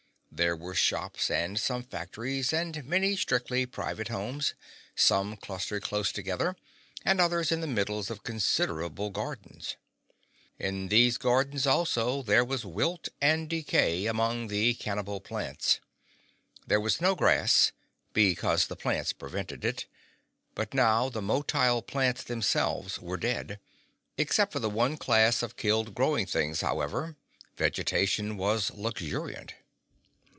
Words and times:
There 0.33 0.55
were 0.55 0.73
shops 0.73 1.29
and 1.29 1.59
some 1.59 1.83
factories, 1.83 2.51
and 2.53 2.83
many 2.85 3.15
strictly 3.17 3.65
private 3.67 4.07
homes, 4.07 4.55
some 4.95 5.35
clustered 5.35 5.83
close 5.83 6.11
together 6.11 6.55
and 7.05 7.19
others 7.21 7.51
in 7.51 7.59
the 7.61 7.67
middles 7.67 8.09
of 8.09 8.23
considerable 8.23 9.11
gardens. 9.11 9.75
In 10.57 10.87
those 10.87 11.17
gardens 11.19 11.67
also 11.67 12.23
there 12.23 12.45
was 12.45 12.65
wilt 12.65 13.09
and 13.21 13.49
decay 13.49 14.07
among 14.07 14.47
the 14.47 14.73
cannibal 14.73 15.19
plants. 15.19 15.79
There 16.65 16.81
was 16.81 17.01
no 17.01 17.13
grass, 17.13 17.71
because 18.13 18.65
the 18.65 18.77
plants 18.77 19.13
prevented 19.13 19.63
it, 19.65 19.85
but 20.55 20.73
now 20.73 21.09
the 21.09 21.21
motile 21.21 21.85
plants 21.85 22.23
themselves 22.23 22.97
were 22.99 23.17
dead. 23.17 23.59
Except 24.17 24.53
for 24.53 24.59
the 24.59 24.69
one 24.71 24.97
class 24.97 25.43
of 25.43 25.57
killed 25.57 25.93
growing 25.93 26.25
things, 26.25 26.61
however, 26.61 27.15
vegetation 27.57 28.37
was 28.37 28.71
luxuriant. 28.71 29.55